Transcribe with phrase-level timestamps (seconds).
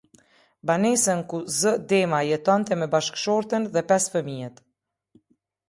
[0.69, 1.73] Banesën ku z.
[1.91, 4.61] Dema jetonte me bashkëshorten dhe pesë fëmijët.